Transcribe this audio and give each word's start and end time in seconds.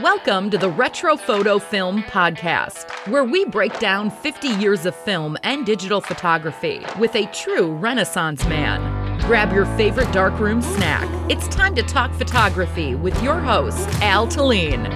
Welcome 0.00 0.50
to 0.50 0.58
the 0.58 0.70
Retro 0.70 1.16
Photo 1.16 1.60
Film 1.60 2.02
Podcast, 2.02 2.90
where 3.08 3.22
we 3.22 3.44
break 3.44 3.78
down 3.78 4.10
50 4.10 4.48
years 4.48 4.86
of 4.86 4.96
film 4.96 5.38
and 5.44 5.64
digital 5.64 6.00
photography 6.00 6.84
with 6.98 7.14
a 7.14 7.26
true 7.26 7.70
Renaissance 7.70 8.44
man. 8.46 9.20
Grab 9.20 9.52
your 9.52 9.66
favorite 9.76 10.12
darkroom 10.12 10.62
snack. 10.62 11.08
It's 11.30 11.46
time 11.46 11.76
to 11.76 11.82
talk 11.84 12.12
photography 12.14 12.96
with 12.96 13.22
your 13.22 13.38
host, 13.38 13.88
Al 14.02 14.26
Talene. 14.26 14.92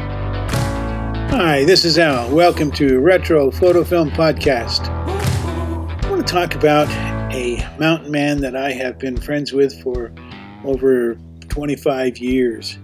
Hi, 1.31 1.65
this 1.65 1.85
is 1.85 1.97
Al. 1.97 2.35
Welcome 2.35 2.73
to 2.73 2.99
Retro 2.99 3.53
Photo 3.53 3.85
Film 3.85 4.11
Podcast. 4.11 4.89
I 4.89 6.11
want 6.11 6.27
to 6.27 6.33
talk 6.33 6.57
about 6.57 6.89
a 7.33 7.65
mountain 7.79 8.11
man 8.11 8.41
that 8.41 8.57
I 8.57 8.73
have 8.73 8.99
been 8.99 9.17
friends 9.17 9.53
with 9.53 9.81
for 9.81 10.11
over 10.65 11.17
25 11.51 12.19
years. 12.19 12.79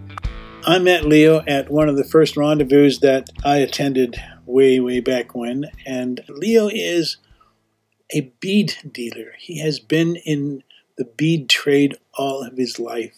I 0.67 0.79
met 0.79 1.05
Leo 1.05 1.43
at 1.47 1.71
one 1.71 1.91
of 1.91 1.97
the 1.97 2.05
first 2.05 2.39
rendezvous 2.39 2.93
that 3.01 3.29
I 3.45 3.59
attended 3.59 4.17
way, 4.47 4.81
way 4.81 5.01
back 5.01 5.35
when. 5.35 5.71
And 5.85 6.25
Leo 6.27 6.69
is 6.73 7.19
a 8.11 8.33
bead 8.41 8.75
dealer. 8.91 9.33
He 9.39 9.59
has 9.59 9.79
been 9.79 10.17
in 10.17 10.63
the 10.97 11.05
bead 11.05 11.51
trade 11.51 11.99
all 12.15 12.43
of 12.43 12.57
his 12.57 12.79
life. 12.79 13.17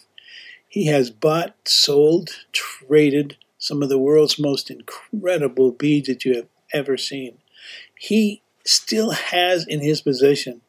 He 0.67 0.87
has 0.87 1.09
bought, 1.09 1.55
sold, 1.65 2.31
traded 2.51 3.37
some 3.57 3.81
of 3.81 3.87
the 3.87 3.97
world's 3.97 4.37
most 4.37 4.69
incredible 4.69 5.71
beads 5.71 6.09
that 6.09 6.25
you 6.25 6.35
have 6.35 6.47
ever 6.73 6.97
seen. 6.97 7.37
He 7.97 8.41
still 8.65 9.11
has 9.11 9.65
in 9.65 9.79
his 9.79 10.01
possession, 10.01 10.61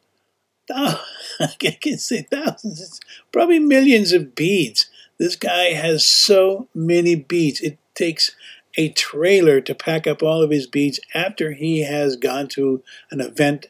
oh, 0.71 1.03
I 1.41 1.77
can 1.81 1.97
say 1.97 2.21
thousands, 2.21 3.01
probably 3.33 3.59
millions 3.59 4.13
of 4.13 4.33
beads 4.33 4.88
this 5.19 5.35
guy 5.35 5.73
has 5.73 6.05
so 6.07 6.67
many 6.73 7.13
beads. 7.13 7.59
It 7.61 7.77
takes 7.93 8.31
a 8.75 8.89
trailer 8.89 9.59
to 9.61 9.75
pack 9.75 10.07
up 10.07 10.23
all 10.23 10.41
of 10.41 10.51
his 10.51 10.65
beads 10.65 10.99
after 11.13 11.51
he 11.51 11.83
has 11.83 12.15
gone 12.15 12.47
to 12.49 12.81
an 13.11 13.19
event. 13.19 13.67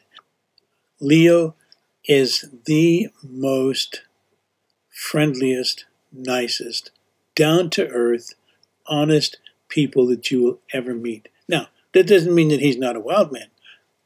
Leo 1.00 1.56
is 2.04 2.48
the 2.66 3.08
most 3.22 4.02
friendliest, 4.90 5.86
nicest, 6.12 6.92
down 7.34 7.70
to 7.70 7.88
earth, 7.88 8.34
honest 8.86 9.38
people 9.68 10.06
that 10.06 10.30
you 10.30 10.42
will 10.42 10.60
ever 10.72 10.94
meet. 10.94 11.28
Now, 11.48 11.68
that 11.92 12.06
doesn't 12.06 12.34
mean 12.34 12.48
that 12.48 12.60
he's 12.60 12.76
not 12.76 12.96
a 12.96 13.00
wild 13.00 13.32
man. 13.32 13.48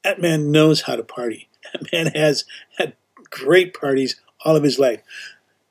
That 0.03 0.21
man 0.21 0.51
knows 0.51 0.83
how 0.83 0.97
to 0.97 1.03
party. 1.03 1.49
That 1.73 1.93
man 1.93 2.07
has 2.15 2.45
had 2.79 2.95
great 3.31 3.75
parties 3.75 4.21
all 4.45 4.55
of 4.55 4.63
his 4.63 4.79
life. 4.79 5.01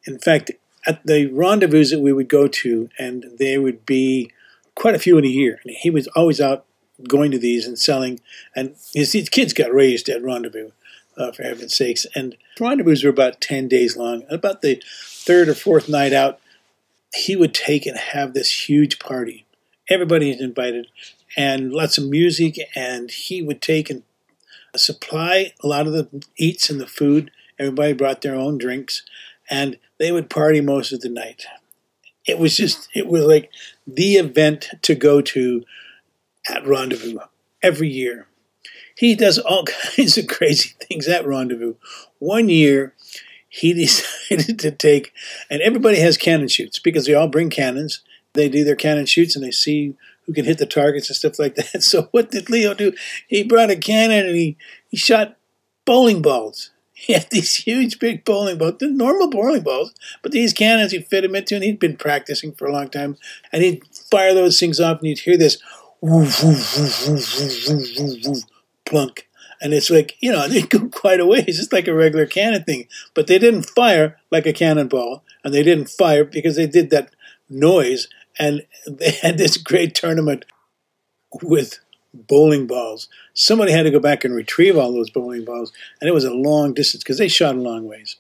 In 0.06 0.20
fact, 0.20 0.52
at 0.86 1.06
the 1.06 1.28
rendezvous 1.28 1.86
that 1.86 2.02
we 2.02 2.14
would 2.14 2.28
go 2.28 2.48
to, 2.48 2.90
and 3.00 3.26
there 3.38 3.62
would 3.62 3.86
be 3.86 4.32
quite 4.76 4.96
a 4.96 5.00
few 5.00 5.18
in 5.18 5.26
a 5.26 5.30
year. 5.30 5.60
And 5.64 5.76
he 5.76 5.90
was 5.90 6.08
always 6.10 6.42
out 6.42 6.66
going 7.08 7.32
to 7.32 7.40
these 7.40 7.66
and 7.66 7.78
selling. 7.78 8.20
And 8.56 8.76
his, 8.94 9.14
his 9.14 9.30
kids 9.30 9.54
got 9.54 9.74
raised 9.74 10.10
at 10.10 10.24
rendezvous, 10.24 10.72
uh, 11.18 11.32
for 11.32 11.44
heaven's 11.44 11.76
sakes. 11.76 12.06
And 12.16 12.36
rendezvous 12.60 13.04
were 13.04 13.10
about 13.10 13.42
10 13.42 13.68
days 13.68 13.96
long. 13.96 14.24
About 14.30 14.62
the 14.62 14.82
third 14.86 15.48
or 15.48 15.56
fourth 15.56 15.88
night 15.88 16.14
out, 16.14 16.40
he 17.16 17.36
would 17.36 17.54
take 17.54 17.86
and 17.86 17.98
have 17.98 18.34
this 18.34 18.68
huge 18.68 19.00
party. 19.00 19.46
Everybody 19.90 20.32
is 20.32 20.42
invited, 20.42 20.88
and 21.38 21.72
lots 21.72 21.98
of 21.98 22.10
music. 22.10 22.58
And 22.76 23.12
he 23.12 23.42
would 23.42 23.62
take 23.62 23.90
and 23.90 24.04
supply 24.76 25.54
a 25.64 25.68
lot 25.68 25.88
of 25.88 25.94
the 25.94 26.26
eats 26.38 26.70
and 26.70 26.82
the 26.82 26.88
food. 26.88 27.32
Everybody 27.60 27.94
brought 27.94 28.22
their 28.22 28.36
own 28.36 28.58
drinks 28.58 29.04
and 29.50 29.78
they 30.04 30.12
would 30.12 30.30
party 30.30 30.60
most 30.60 30.92
of 30.92 31.00
the 31.00 31.08
night. 31.08 31.46
It 32.28 32.38
was 32.38 32.58
just, 32.58 32.90
it 32.94 33.08
was 33.08 33.24
like 33.24 33.50
the 33.88 34.16
event 34.16 34.68
to 34.82 34.96
go 34.96 35.22
to 35.22 35.64
at 36.50 36.68
Rendezvous 36.68 37.20
every 37.62 37.88
year. 37.88 38.28
He 38.98 39.16
does 39.16 39.40
all 39.40 39.64
kinds 39.96 40.18
of 40.18 40.28
crazy 40.28 40.74
things 40.82 41.08
at 41.08 41.26
Rendezvous. 41.26 41.76
One 42.20 42.50
year, 42.50 42.94
he 43.48 43.74
decided 44.30 44.60
to 44.60 44.72
take, 44.72 45.14
and 45.50 45.62
everybody 45.62 46.00
has 46.00 46.18
cannon 46.18 46.50
shoots 46.50 46.80
because 46.80 47.06
they 47.06 47.14
all 47.14 47.30
bring 47.30 47.50
cannons. 47.50 48.02
They 48.34 48.50
do 48.50 48.66
their 48.66 48.76
cannon 48.76 49.06
shoots 49.06 49.38
and 49.38 49.46
they 49.46 49.52
see 49.52 49.96
who 50.26 50.34
can 50.34 50.44
hit 50.44 50.58
the 50.58 50.66
targets 50.66 51.08
and 51.08 51.16
stuff 51.16 51.40
like 51.40 51.56
that. 51.56 51.82
So 51.82 52.10
what 52.12 52.30
did 52.30 52.50
Leo 52.50 52.74
do? 52.74 52.92
He 53.28 53.44
brought 53.44 53.72
a 53.72 53.78
cannon 53.78 54.26
and 54.26 54.36
he, 54.36 54.58
he 54.90 54.98
shot 54.98 55.38
bowling 55.86 56.22
balls 56.22 56.72
he 57.06 57.14
had 57.14 57.28
these 57.32 57.56
huge, 57.56 58.00
big 58.00 58.24
bowling 58.24 58.58
balls, 58.58 58.76
the 58.80 58.88
normal 58.88 59.30
bowling 59.30 59.64
balls, 59.64 59.94
but 60.22 60.32
these 60.32 60.54
cannons 60.54 60.92
he'd 60.92 61.08
fit 61.08 61.22
them 61.22 61.36
into, 61.36 61.56
and 61.56 61.64
he'd 61.64 61.80
been 61.80 61.98
practicing 61.98 62.54
for 62.54 62.68
a 62.68 62.72
long 62.72 62.90
time. 62.90 63.18
And 63.52 63.64
he'd 63.64 63.84
fire 64.12 64.34
those 64.34 64.60
things 64.60 64.80
off, 64.80 65.00
and 65.00 65.08
you'd 65.08 65.20
hear 65.20 65.38
this 65.38 65.58
woof 66.02 66.44
woof 66.44 66.78
woof 66.78 67.08
woof 67.08 67.40
woof 67.40 67.98
woof 67.98 68.28
woof, 68.28 68.44
plunk. 68.86 69.28
And 69.62 69.74
it's 69.74 69.90
like, 69.90 70.18
you 70.20 70.32
know, 70.32 70.48
they 70.50 70.62
go 70.62 70.88
quite 70.90 71.20
a 71.20 71.26
ways. 71.26 71.60
It's 71.60 71.74
like 71.74 71.88
a 71.88 71.94
regular 71.94 72.28
cannon 72.28 72.64
thing. 72.64 72.88
But 73.14 73.28
they 73.28 73.40
didn't 73.40 73.70
fire 73.70 74.20
like 74.32 74.46
a 74.46 74.54
cannonball, 74.54 75.24
and 75.44 75.54
they 75.54 75.64
didn't 75.64 75.90
fire 75.90 76.24
because 76.24 76.56
they 76.56 76.68
did 76.68 76.92
that 76.92 77.10
noise. 77.50 78.08
And 78.38 78.66
they 78.88 79.12
had 79.12 79.38
this 79.38 79.58
great 79.58 79.96
tournament 79.96 80.46
with 81.42 81.80
bowling 82.14 82.68
balls. 82.68 83.08
Somebody 83.34 83.72
had 83.72 83.84
to 83.84 83.92
go 83.92 84.00
back 84.00 84.24
and 84.24 84.36
retrieve 84.36 84.78
all 84.78 84.92
those 84.92 85.10
bowling 85.10 85.46
balls, 85.46 85.72
and 86.00 86.08
it 86.08 86.14
was 86.14 86.26
a 86.26 86.34
long 86.34 86.74
distance 86.74 87.04
because 87.04 87.18
they 87.18 87.28
shot 87.28 87.56
a 87.56 87.60
long 87.60 87.88
ways. 87.88 88.16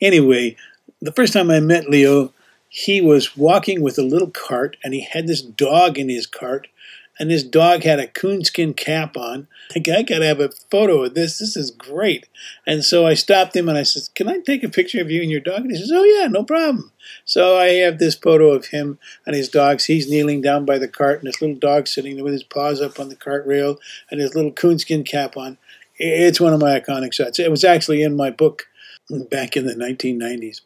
Anyway, 0.00 0.56
the 1.00 1.12
first 1.12 1.32
time 1.32 1.50
I 1.50 1.60
met 1.60 1.88
Leo, 1.88 2.32
he 2.68 3.00
was 3.00 3.36
walking 3.36 3.80
with 3.80 3.98
a 3.98 4.02
little 4.02 4.30
cart, 4.30 4.76
and 4.84 4.92
he 4.92 5.00
had 5.00 5.26
this 5.26 5.42
dog 5.42 5.98
in 5.98 6.08
his 6.08 6.26
cart, 6.26 6.68
and 7.18 7.30
this 7.30 7.42
dog 7.42 7.82
had 7.82 7.98
a 7.98 8.06
coonskin 8.06 8.74
cap 8.74 9.16
on. 9.16 9.48
Like, 9.74 9.88
I 9.88 10.02
gotta 10.02 10.26
have 10.26 10.40
a 10.40 10.50
photo 10.70 11.04
of 11.04 11.14
this. 11.14 11.38
This 11.38 11.56
is 11.56 11.70
great. 11.70 12.26
And 12.66 12.84
so 12.84 13.06
I 13.06 13.14
stopped 13.14 13.56
him 13.56 13.68
and 13.68 13.76
I 13.76 13.82
said, 13.82 14.14
Can 14.14 14.28
I 14.28 14.38
take 14.38 14.62
a 14.62 14.68
picture 14.68 15.00
of 15.00 15.10
you 15.10 15.22
and 15.22 15.30
your 15.30 15.40
dog? 15.40 15.62
And 15.62 15.70
he 15.70 15.76
says, 15.76 15.90
Oh, 15.92 16.04
yeah, 16.04 16.28
no 16.28 16.44
problem. 16.44 16.92
So 17.24 17.58
I 17.58 17.68
have 17.68 17.98
this 17.98 18.14
photo 18.14 18.52
of 18.52 18.66
him 18.66 18.98
and 19.26 19.34
his 19.34 19.48
dogs. 19.48 19.86
He's 19.86 20.08
kneeling 20.08 20.40
down 20.40 20.64
by 20.64 20.78
the 20.78 20.88
cart, 20.88 21.18
and 21.18 21.28
this 21.28 21.40
little 21.40 21.56
dog 21.56 21.88
sitting 21.88 22.16
there 22.16 22.24
with 22.24 22.34
his 22.34 22.44
paws 22.44 22.80
up 22.80 23.00
on 23.00 23.08
the 23.08 23.16
cart 23.16 23.46
rail 23.46 23.78
and 24.10 24.20
his 24.20 24.34
little 24.34 24.52
coonskin 24.52 25.04
cap 25.04 25.36
on. 25.36 25.58
It's 25.96 26.40
one 26.40 26.52
of 26.52 26.60
my 26.60 26.78
iconic 26.78 27.12
shots. 27.12 27.38
It 27.38 27.50
was 27.50 27.64
actually 27.64 28.02
in 28.02 28.16
my 28.16 28.30
book 28.30 28.68
back 29.30 29.56
in 29.56 29.66
the 29.66 29.74
1990s. 29.74 30.60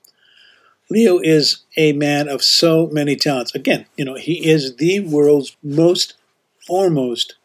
Leo 0.90 1.18
is 1.18 1.62
a 1.76 1.92
man 1.92 2.28
of 2.28 2.42
so 2.42 2.86
many 2.88 3.16
talents. 3.16 3.54
Again, 3.54 3.86
you 3.96 4.04
know, 4.04 4.14
he 4.14 4.46
is 4.46 4.76
the 4.76 5.00
world's 5.00 5.56
most 5.62 6.14
foremost 6.66 7.36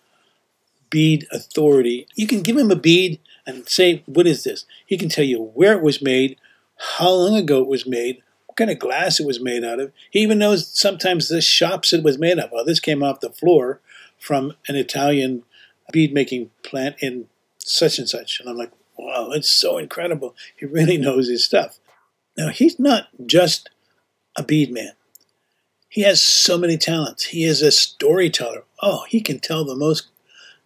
bead 0.90 1.28
authority. 1.32 2.08
You 2.16 2.28
can 2.28 2.42
give 2.42 2.58
him 2.58 2.72
a 2.72 2.76
bead 2.76 3.20
and 3.46 3.68
say, 3.68 4.04
What 4.06 4.28
is 4.28 4.44
this? 4.44 4.66
He 4.86 4.98
can 4.98 5.10
tell 5.10 5.26
you 5.26 5.52
where 5.54 5.74
it 5.74 5.84
was 5.84 6.02
made, 6.02 6.38
how 6.78 7.12
long 7.12 7.36
ago 7.36 7.60
it 7.62 7.68
was 7.68 7.86
made, 7.86 8.22
what 8.46 8.58
kind 8.58 8.70
of 8.70 8.80
glass 8.80 9.20
it 9.20 9.26
was 9.26 9.42
made 9.42 9.64
out 9.64 9.80
of. 9.80 9.92
He 10.12 10.20
even 10.20 10.40
knows 10.40 10.68
sometimes 10.68 11.28
the 11.28 11.42
shops 11.42 11.94
it 11.94 12.04
was 12.04 12.18
made 12.18 12.40
of. 12.40 12.52
Well, 12.52 12.66
this 12.66 12.80
came 12.80 13.04
off 13.04 13.20
the 13.20 13.30
floor 13.30 13.82
from 14.20 14.54
an 14.68 14.76
Italian 14.76 15.44
bead 15.92 16.14
making 16.14 16.52
plant 16.64 16.96
in 17.02 17.28
such 17.60 17.98
and 18.00 18.10
such. 18.10 18.40
And 18.40 18.50
I'm 18.50 18.58
like, 18.58 18.72
Wow, 18.98 19.32
it's 19.32 19.50
so 19.50 19.78
incredible. 19.78 20.36
He 20.56 20.66
really 20.66 20.98
knows 21.00 21.28
his 21.30 21.44
stuff. 21.46 21.80
Now, 22.38 22.50
he's 22.50 22.78
not 22.78 23.08
just 23.26 23.70
a 24.36 24.44
bead 24.44 24.72
man. 24.72 24.92
He 25.90 26.02
has 26.02 26.22
so 26.22 26.58
many 26.58 26.78
talents. 26.78 27.26
He 27.26 27.44
is 27.44 27.62
a 27.62 27.72
storyteller. 27.72 28.64
Oh, 28.82 29.06
he 29.08 29.22
can 29.22 29.40
tell 29.40 29.64
the 29.64 29.76
most 29.76 30.08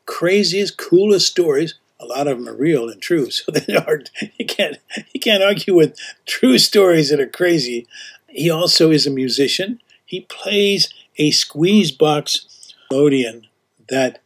craziest, 0.06 0.78
coolest 0.78 1.28
stories. 1.28 1.76
A 2.00 2.06
lot 2.06 2.28
of 2.28 2.38
them 2.38 2.50
are 2.50 2.56
real 2.56 2.90
and 2.90 3.02
true, 3.02 3.30
so 3.31 3.52
they 3.52 3.76
are. 3.76 4.02
You 4.38 4.46
can't 4.46 4.78
you 5.14 5.20
can't 5.20 5.44
argue 5.44 5.76
with 5.76 5.98
true 6.26 6.58
stories 6.58 7.10
that 7.10 7.20
are 7.20 7.28
crazy. 7.28 7.88
He 8.28 8.50
also 8.50 8.92
is 8.92 9.06
a 9.06 9.12
musician. 9.12 9.80
He 10.06 10.22
plays 10.22 10.90
a 11.18 11.31
squeeze 11.31 11.92
box 11.92 12.74
melodeon 12.92 13.44
that 13.90 14.22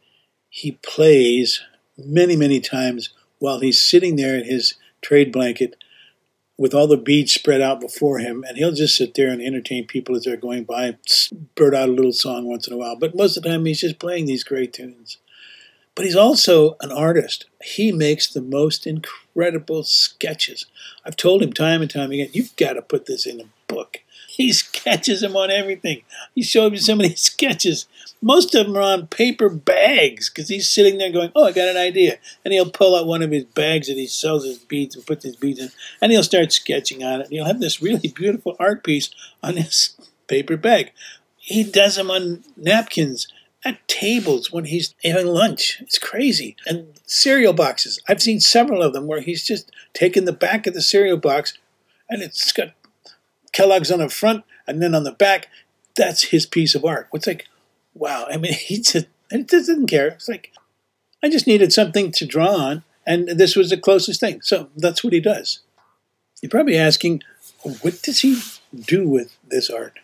he 0.48 0.72
plays 0.82 1.60
many 1.98 2.36
many 2.36 2.60
times 2.60 3.10
while 3.38 3.60
he's 3.60 3.80
sitting 3.80 4.16
there 4.16 4.36
in 4.36 4.44
his 4.44 4.74
trade 5.02 5.30
blanket 5.30 5.76
with 6.58 6.72
all 6.72 6.86
the 6.86 6.96
beads 6.96 7.32
spread 7.32 7.60
out 7.60 7.80
before 7.80 8.18
him, 8.18 8.44
and 8.48 8.56
he'll 8.56 8.72
just 8.72 8.96
sit 8.96 9.14
there 9.14 9.28
and 9.28 9.42
entertain 9.42 9.86
people 9.86 10.16
as 10.16 10.24
they're 10.24 10.36
going 10.36 10.64
by, 10.64 10.96
spurt 11.06 11.74
out 11.74 11.88
a 11.88 11.92
little 11.92 12.12
song 12.12 12.46
once 12.46 12.66
in 12.66 12.72
a 12.72 12.76
while. 12.76 12.96
But 12.96 13.14
most 13.14 13.36
of 13.36 13.42
the 13.42 13.50
time, 13.50 13.64
he's 13.66 13.80
just 13.80 13.98
playing 13.98 14.26
these 14.26 14.44
great 14.44 14.72
tunes. 14.72 15.18
But 15.94 16.04
he's 16.04 16.16
also 16.16 16.76
an 16.80 16.92
artist. 16.92 17.46
He 17.62 17.90
makes 17.90 18.26
the 18.26 18.42
most 18.42 18.86
incredible 18.86 19.82
sketches. 19.82 20.66
I've 21.04 21.16
told 21.16 21.42
him 21.42 21.52
time 21.52 21.82
and 21.82 21.90
time 21.90 22.12
again, 22.12 22.28
you've 22.32 22.54
got 22.56 22.74
to 22.74 22.82
put 22.82 23.06
this 23.06 23.26
in 23.26 23.40
a. 23.40 23.44
He 24.42 24.52
sketches 24.52 25.22
him 25.22 25.34
on 25.34 25.50
everything. 25.50 26.02
He 26.34 26.42
showed 26.42 26.72
me 26.72 26.78
so 26.78 26.94
many 26.94 27.14
sketches. 27.14 27.86
Most 28.20 28.54
of 28.54 28.66
them 28.66 28.76
are 28.76 28.82
on 28.82 29.06
paper 29.06 29.48
bags 29.48 30.28
because 30.28 30.50
he's 30.50 30.68
sitting 30.68 30.98
there 30.98 31.10
going, 31.10 31.32
Oh, 31.34 31.44
I 31.44 31.52
got 31.52 31.68
an 31.68 31.78
idea. 31.78 32.18
And 32.44 32.52
he'll 32.52 32.70
pull 32.70 32.94
out 32.94 33.06
one 33.06 33.22
of 33.22 33.30
his 33.30 33.44
bags 33.44 33.86
that 33.86 33.96
he 33.96 34.06
sells 34.06 34.44
his 34.44 34.58
beads 34.58 34.94
and 34.94 35.06
puts 35.06 35.24
his 35.24 35.36
beads 35.36 35.58
in, 35.58 35.70
and 36.02 36.12
he'll 36.12 36.22
start 36.22 36.52
sketching 36.52 37.02
on 37.02 37.20
it. 37.20 37.24
And 37.24 37.32
he'll 37.32 37.46
have 37.46 37.60
this 37.60 37.80
really 37.80 38.08
beautiful 38.08 38.56
art 38.60 38.84
piece 38.84 39.10
on 39.42 39.54
this 39.54 39.96
paper 40.28 40.56
bag. 40.56 40.92
he 41.38 41.64
does 41.64 41.96
them 41.96 42.10
on 42.10 42.44
napkins 42.56 43.28
at 43.64 43.86
tables 43.88 44.52
when 44.52 44.66
he's 44.66 44.94
having 45.02 45.26
lunch. 45.28 45.78
It's 45.80 45.98
crazy. 45.98 46.56
And 46.66 46.88
cereal 47.06 47.52
boxes. 47.54 48.00
I've 48.06 48.20
seen 48.20 48.40
several 48.40 48.82
of 48.82 48.92
them 48.92 49.06
where 49.06 49.20
he's 49.20 49.46
just 49.46 49.72
taken 49.94 50.24
the 50.24 50.32
back 50.32 50.66
of 50.66 50.74
the 50.74 50.82
cereal 50.82 51.16
box 51.16 51.56
and 52.08 52.22
it's 52.22 52.52
got 52.52 52.72
Kellogg's 53.56 53.90
on 53.90 54.00
the 54.00 54.10
front 54.10 54.44
and 54.66 54.82
then 54.82 54.94
on 54.94 55.04
the 55.04 55.12
back. 55.12 55.48
That's 55.96 56.24
his 56.24 56.44
piece 56.44 56.74
of 56.74 56.84
art. 56.84 57.08
It's 57.14 57.26
like, 57.26 57.48
wow. 57.94 58.26
I 58.30 58.36
mean, 58.36 58.52
he 58.58 58.76
just, 58.76 59.06
he 59.30 59.42
just 59.44 59.66
didn't 59.66 59.86
care. 59.86 60.08
It's 60.08 60.28
like, 60.28 60.52
I 61.22 61.30
just 61.30 61.46
needed 61.46 61.72
something 61.72 62.12
to 62.12 62.26
draw 62.26 62.54
on, 62.54 62.84
and 63.06 63.28
this 63.28 63.56
was 63.56 63.70
the 63.70 63.78
closest 63.78 64.20
thing. 64.20 64.42
So 64.42 64.68
that's 64.76 65.02
what 65.02 65.14
he 65.14 65.20
does. 65.20 65.60
You're 66.42 66.50
probably 66.50 66.76
asking, 66.76 67.22
what 67.80 68.02
does 68.02 68.20
he 68.20 68.38
do 68.78 69.08
with 69.08 69.38
this 69.48 69.70
art? 69.70 69.98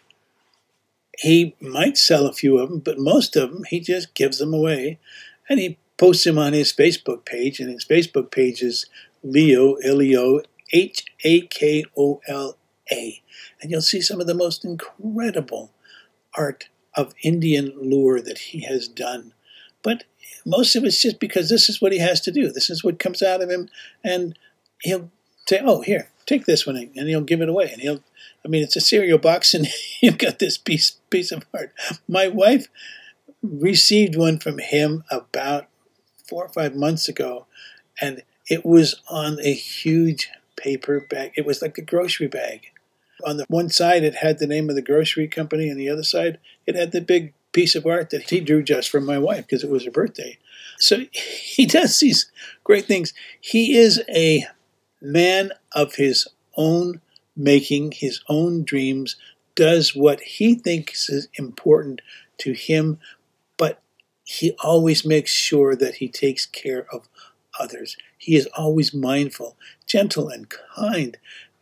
He 1.19 1.54
might 1.60 1.99
sell 1.99 2.26
a 2.26 2.32
few 2.32 2.58
of 2.58 2.70
them, 2.70 2.78
but 2.78 2.99
most 2.99 3.37
of 3.37 3.52
them 3.52 3.64
he 3.64 3.81
just 3.81 4.14
gives 4.14 4.38
them 4.38 4.54
away, 4.54 4.99
and 5.46 5.60
he 5.60 5.76
posts 5.99 6.25
them 6.25 6.38
on 6.38 6.54
his 6.54 6.72
Facebook 6.72 7.26
page. 7.26 7.60
And 7.60 7.70
his 7.70 7.84
Facebook 7.84 8.31
page 8.31 8.62
is 8.62 8.87
Leo 9.22 9.75
L 9.75 10.00
E 10.00 10.16
O 10.16 10.40
H 10.72 11.04
A 11.22 11.43
K 11.43 11.84
O 11.94 12.22
L 12.26 12.56
A, 12.92 13.22
and 13.60 13.70
you'll 13.70 13.80
see 13.80 14.00
some 14.00 14.20
of 14.20 14.26
the 14.26 14.34
most 14.34 14.64
incredible 14.64 15.72
art 16.36 16.68
of 16.94 17.14
Indian 17.22 17.72
lure 17.80 18.20
that 18.20 18.38
he 18.38 18.60
has 18.64 18.86
done. 18.86 19.32
But 19.82 20.04
most 20.44 20.76
of 20.76 20.84
it's 20.84 21.00
just 21.00 21.18
because 21.18 21.48
this 21.48 21.68
is 21.68 21.80
what 21.80 21.92
he 21.92 21.98
has 21.98 22.20
to 22.22 22.30
do. 22.30 22.50
This 22.50 22.70
is 22.70 22.84
what 22.84 22.98
comes 22.98 23.22
out 23.22 23.42
of 23.42 23.50
him, 23.50 23.68
and 24.04 24.38
he'll 24.82 25.10
say, 25.46 25.60
"Oh, 25.62 25.80
here, 25.82 26.10
take 26.26 26.44
this 26.44 26.66
one," 26.66 26.76
and 26.76 27.08
he'll 27.08 27.22
give 27.22 27.40
it 27.40 27.48
away. 27.48 27.70
And 27.72 27.80
he'll, 27.80 28.02
I 28.44 28.48
mean, 28.48 28.62
it's 28.62 28.76
a 28.76 28.80
cereal 28.80 29.18
box, 29.18 29.54
and 29.54 29.68
you've 30.00 30.18
got 30.18 30.38
this 30.38 30.58
piece 30.58 30.92
piece 31.10 31.32
of 31.32 31.44
art. 31.54 31.72
My 32.08 32.28
wife 32.28 32.68
received 33.42 34.16
one 34.16 34.38
from 34.38 34.58
him 34.58 35.04
about 35.10 35.66
four 36.28 36.44
or 36.44 36.52
five 36.52 36.74
months 36.74 37.08
ago, 37.08 37.46
and 38.00 38.22
it 38.48 38.64
was 38.64 39.00
on 39.08 39.38
a 39.40 39.52
huge 39.52 40.30
paper 40.56 41.00
bag. 41.00 41.32
It 41.36 41.46
was 41.46 41.62
like 41.62 41.78
a 41.78 41.82
grocery 41.82 42.28
bag. 42.28 42.70
On 43.24 43.36
the 43.36 43.46
one 43.48 43.69
side, 43.69 44.04
it 44.04 44.16
had 44.16 44.38
the 44.38 44.46
name 44.46 44.69
of 44.69 44.76
the 44.76 44.82
grocery 44.82 45.28
company, 45.28 45.69
and 45.69 45.78
the 45.78 45.88
other 45.88 46.02
side, 46.02 46.38
it 46.66 46.74
had 46.74 46.92
the 46.92 47.00
big 47.00 47.34
piece 47.52 47.74
of 47.74 47.86
art 47.86 48.10
that 48.10 48.30
he 48.30 48.40
drew 48.40 48.62
just 48.62 48.88
for 48.88 49.00
my 49.00 49.19
wife 49.19 49.46
because 49.46 49.62
it 49.62 49.70
was 49.70 49.84
her 49.84 49.90
birthday. 49.90 50.38
So 50.78 51.00
he 51.12 51.66
does 51.66 51.98
these 52.00 52.30
great 52.64 52.86
things. 52.86 53.12
He 53.40 53.76
is 53.76 54.02
a 54.08 54.46
man 55.00 55.52
of 55.72 55.96
his 55.96 56.26
own 56.56 57.00
making, 57.36 57.92
his 57.92 58.20
own 58.28 58.64
dreams, 58.64 59.16
does 59.54 59.94
what 59.94 60.20
he 60.20 60.54
thinks 60.54 61.08
is 61.08 61.28
important 61.34 62.00
to 62.38 62.52
him, 62.52 62.98
but 63.56 63.82
he 64.25 64.52
always 64.62 65.04
makes 65.04 65.30
sure 65.30 65.76
that 65.76 65.96
he 65.96 66.08
takes 66.08 66.46
care 66.46 66.86
of 66.92 67.08
others. 67.58 67.96
He 68.16 68.36
is 68.36 68.46
always 68.56 68.94
mindful, 68.94 69.56
gentle, 69.86 70.28
and 70.28 70.48
kind, 70.48 71.18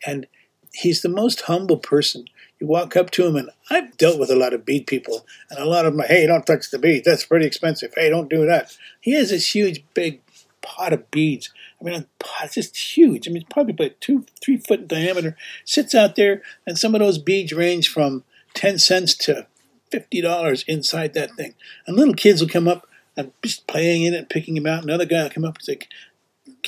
and 0.07 0.27
he's 0.73 1.03
the 1.03 1.09
most 1.09 1.43
humble 1.43 1.79
person. 1.79 2.25
You 2.59 2.67
walk 2.67 2.97
up 2.97 3.11
to 3.13 3.27
him, 3.27 3.37
and 3.37 3.51
I've 3.71 3.97
dealt 3.97 4.19
with 4.19 4.31
a 4.31 4.37
lot 4.37 4.53
of 4.53 4.67
bead 4.67 4.87
people, 4.87 5.27
and 5.49 5.59
a 5.59 5.65
lot 5.65 5.87
of 5.87 5.93
them 5.93 6.03
are, 6.03 6.07
hey, 6.07 6.27
don't 6.27 6.45
touch 6.45 6.71
the 6.71 6.79
bead. 6.79 7.05
That's 7.05 7.25
pretty 7.25 7.47
expensive. 7.47 7.93
Hey, 7.97 8.11
don't 8.11 8.29
do 8.29 8.47
that. 8.47 8.77
He 9.01 9.13
has 9.13 9.31
this 9.31 9.55
huge, 9.55 9.83
big 9.95 10.21
pot 10.61 10.93
of 10.93 11.11
beads. 11.11 11.51
I 11.81 11.85
mean, 11.85 12.07
it's 12.43 12.55
just 12.55 12.77
huge. 12.77 13.27
I 13.27 13.31
mean, 13.31 13.43
it's 13.43 13.53
probably 13.53 13.73
about 13.73 14.01
two, 14.01 14.27
three 14.43 14.59
foot 14.59 14.81
in 14.81 14.87
diameter. 14.89 15.37
Sits 15.65 15.95
out 15.95 16.17
there, 16.17 16.43
and 16.67 16.79
some 16.79 16.95
of 16.95 17.01
those 17.01 17.19
beads 17.19 17.53
range 17.53 17.89
from 17.89 18.25
10 18.55 18.79
cents 18.79 19.15
to 19.15 19.47
$50 19.91 20.65
inside 20.69 21.15
that 21.15 21.35
thing. 21.37 21.55
And 21.87 21.97
little 21.97 22.15
kids 22.15 22.41
will 22.41 22.49
come 22.49 22.69
up 22.69 22.87
and 23.17 23.33
just 23.43 23.67
playing 23.67 24.03
in 24.03 24.15
it, 24.15 24.29
picking 24.29 24.55
them 24.55 24.67
out. 24.67 24.85
Another 24.85 25.07
guy 25.07 25.23
will 25.23 25.31
come 25.31 25.45
up 25.45 25.57
and 25.57 25.65
say, 25.65 25.79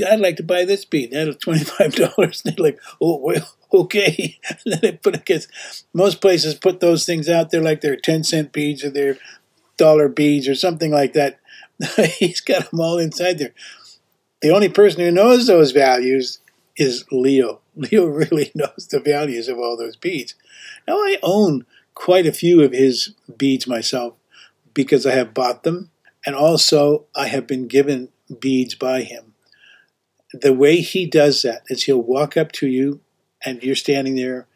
I'd 0.06 0.20
like 0.20 0.36
to 0.36 0.42
buy 0.42 0.64
this 0.64 0.84
bead. 0.84 1.12
That's 1.12 1.36
$25. 1.44 2.44
And 2.44 2.56
they're 2.56 2.64
like, 2.64 2.80
oh, 3.00 3.18
well, 3.18 3.54
okay. 3.72 4.38
and 4.48 4.58
then 4.66 4.78
they 4.82 4.92
put 4.92 5.14
because 5.14 5.48
most 5.92 6.20
places 6.20 6.54
put 6.54 6.80
those 6.80 7.04
things 7.04 7.28
out 7.28 7.50
there 7.50 7.62
like 7.62 7.80
they're 7.80 7.96
10 7.96 8.24
cent 8.24 8.52
beads 8.52 8.84
or 8.84 8.90
they're 8.90 9.18
dollar 9.76 10.08
beads 10.08 10.48
or 10.48 10.54
something 10.54 10.90
like 10.90 11.12
that. 11.14 11.40
He's 12.18 12.40
got 12.40 12.70
them 12.70 12.80
all 12.80 12.98
inside 12.98 13.38
there. 13.38 13.54
The 14.40 14.50
only 14.50 14.68
person 14.68 15.00
who 15.00 15.10
knows 15.10 15.46
those 15.46 15.72
values 15.72 16.40
is 16.76 17.04
Leo. 17.10 17.60
Leo 17.76 18.06
really 18.06 18.50
knows 18.54 18.88
the 18.90 19.00
values 19.00 19.48
of 19.48 19.58
all 19.58 19.76
those 19.76 19.96
beads. 19.96 20.34
Now, 20.86 20.96
I 20.96 21.18
own 21.22 21.66
quite 21.94 22.26
a 22.26 22.32
few 22.32 22.62
of 22.62 22.72
his 22.72 23.14
beads 23.36 23.66
myself 23.66 24.14
because 24.74 25.06
I 25.06 25.12
have 25.12 25.34
bought 25.34 25.62
them, 25.62 25.90
and 26.24 26.34
also 26.34 27.04
I 27.14 27.28
have 27.28 27.46
been 27.46 27.68
given 27.68 28.08
beads 28.40 28.74
by 28.74 29.02
him. 29.02 29.34
The 30.32 30.54
way 30.54 30.76
he 30.80 31.06
does 31.06 31.42
that 31.42 31.62
is 31.68 31.84
he'll 31.84 32.02
walk 32.02 32.36
up 32.36 32.52
to 32.52 32.66
you 32.66 33.00
and 33.44 33.62
you're 33.62 33.74
standing 33.74 34.16
there 34.16 34.46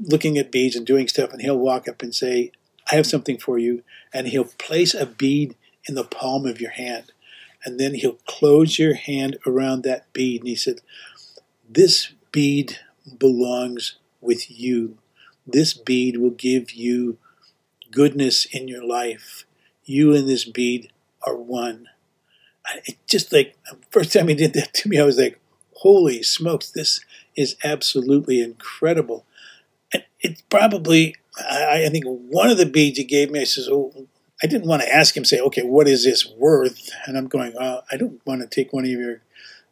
looking 0.00 0.38
at 0.38 0.52
beads 0.52 0.76
and 0.76 0.86
doing 0.86 1.08
stuff, 1.08 1.32
and 1.32 1.40
he'll 1.40 1.58
walk 1.58 1.88
up 1.88 2.02
and 2.02 2.14
say, 2.14 2.52
I 2.90 2.96
have 2.96 3.06
something 3.06 3.38
for 3.38 3.58
you. 3.58 3.82
And 4.12 4.28
he'll 4.28 4.44
place 4.44 4.94
a 4.94 5.06
bead 5.06 5.56
in 5.88 5.94
the 5.94 6.04
palm 6.04 6.46
of 6.46 6.60
your 6.60 6.70
hand. 6.70 7.12
And 7.64 7.80
then 7.80 7.94
he'll 7.94 8.18
close 8.26 8.78
your 8.78 8.94
hand 8.94 9.38
around 9.46 9.82
that 9.82 10.12
bead. 10.12 10.42
And 10.42 10.48
he 10.48 10.54
said, 10.56 10.80
This 11.68 12.12
bead 12.30 12.78
belongs 13.18 13.96
with 14.20 14.50
you. 14.50 14.98
This 15.46 15.74
bead 15.74 16.18
will 16.18 16.30
give 16.30 16.72
you 16.72 17.18
goodness 17.90 18.44
in 18.46 18.68
your 18.68 18.84
life. 18.84 19.46
You 19.84 20.14
and 20.14 20.28
this 20.28 20.44
bead 20.44 20.90
are 21.26 21.36
one. 21.36 21.88
It 22.86 22.96
just 23.06 23.32
like, 23.32 23.56
first 23.90 24.12
time 24.12 24.28
he 24.28 24.34
did 24.34 24.54
that 24.54 24.72
to 24.74 24.88
me, 24.88 24.98
I 24.98 25.04
was 25.04 25.18
like, 25.18 25.38
holy 25.84 26.22
smokes, 26.22 26.70
this 26.70 27.00
is 27.36 27.56
absolutely 27.62 28.40
incredible. 28.40 29.26
And 29.92 30.02
it's 30.18 30.40
probably, 30.48 31.14
I, 31.38 31.84
I 31.84 31.88
think 31.90 32.06
one 32.06 32.48
of 32.48 32.56
the 32.56 32.64
beads 32.64 32.96
he 32.96 33.04
gave 33.04 33.30
me, 33.30 33.42
I 33.42 33.44
says, 33.44 33.68
oh, 33.70 33.92
I 34.42 34.46
didn't 34.46 34.66
want 34.66 34.80
to 34.80 34.92
ask 34.92 35.14
him, 35.14 35.26
say, 35.26 35.40
okay, 35.40 35.62
what 35.62 35.86
is 35.86 36.04
this 36.04 36.26
worth? 36.26 36.88
And 37.04 37.18
I'm 37.18 37.28
going, 37.28 37.52
well, 37.54 37.84
I 37.92 37.98
don't 37.98 38.18
want 38.24 38.40
to 38.40 38.46
take 38.46 38.72
one 38.72 38.84
of 38.84 38.90
your 38.90 39.20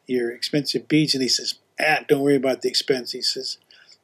your 0.07 0.31
expensive 0.33 0.87
beads. 0.87 1.15
And 1.15 1.23
he 1.23 1.31
says, 1.31 1.55
ah, 1.81 2.01
don't 2.07 2.21
worry 2.21 2.37
about 2.37 2.61
the 2.61 2.69
expense. 2.69 3.13
He 3.13 3.23
says, 3.23 3.57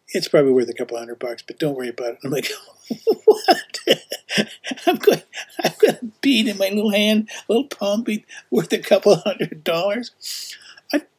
it's 0.08 0.28
probably 0.28 0.52
worth 0.52 0.70
a 0.70 0.74
couple 0.74 0.96
hundred 0.96 1.18
bucks, 1.18 1.42
but 1.46 1.58
don't 1.58 1.76
worry 1.76 1.90
about 1.90 2.14
it. 2.14 2.18
I'm 2.24 2.30
like, 2.30 2.50
what? 3.26 3.80
I'm 4.86 4.96
going, 4.96 5.22
I've 5.62 5.78
got 5.78 6.02
a 6.02 6.06
bead 6.22 6.48
in 6.48 6.56
my 6.56 6.70
little 6.70 6.90
hand, 6.90 7.28
little 7.48 7.66
palm 7.66 8.02
bead 8.02 8.24
worth 8.50 8.72
a 8.72 8.78
couple 8.78 9.14
hundred 9.16 9.62
dollars 9.62 10.12